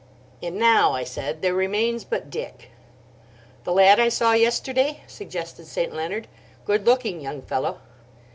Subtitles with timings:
[0.41, 2.71] "And now," I said, "there remains but Dick."
[3.65, 5.93] "The lad I saw yesterday?" suggested St.
[5.93, 6.27] Leonard.
[6.65, 7.81] "Good looking young fellow."